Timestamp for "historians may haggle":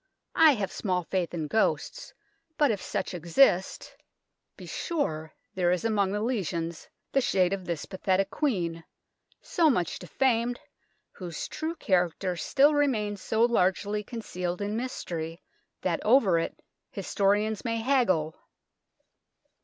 16.89-18.35